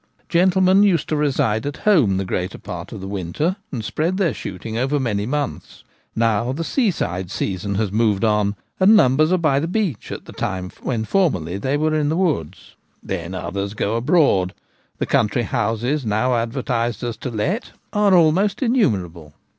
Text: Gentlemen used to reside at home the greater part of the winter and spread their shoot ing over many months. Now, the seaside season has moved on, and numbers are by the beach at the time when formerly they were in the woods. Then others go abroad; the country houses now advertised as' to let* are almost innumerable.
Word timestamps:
Gentlemen 0.29 0.81
used 0.81 1.07
to 1.09 1.15
reside 1.15 1.63
at 1.67 1.77
home 1.85 2.17
the 2.17 2.25
greater 2.25 2.57
part 2.57 2.91
of 2.91 3.01
the 3.01 3.07
winter 3.07 3.57
and 3.71 3.85
spread 3.85 4.17
their 4.17 4.33
shoot 4.33 4.65
ing 4.65 4.75
over 4.75 4.99
many 4.99 5.27
months. 5.27 5.83
Now, 6.15 6.51
the 6.53 6.63
seaside 6.63 7.29
season 7.29 7.75
has 7.75 7.91
moved 7.91 8.23
on, 8.23 8.55
and 8.79 8.95
numbers 8.95 9.31
are 9.31 9.37
by 9.37 9.59
the 9.59 9.67
beach 9.67 10.11
at 10.11 10.25
the 10.25 10.33
time 10.33 10.71
when 10.81 11.05
formerly 11.05 11.59
they 11.59 11.77
were 11.77 11.93
in 11.93 12.09
the 12.09 12.17
woods. 12.17 12.75
Then 13.03 13.35
others 13.35 13.75
go 13.75 13.95
abroad; 13.95 14.55
the 14.97 15.05
country 15.05 15.43
houses 15.43 16.03
now 16.03 16.33
advertised 16.33 17.03
as' 17.03 17.15
to 17.17 17.29
let* 17.29 17.69
are 17.93 18.15
almost 18.15 18.63
innumerable. 18.63 19.35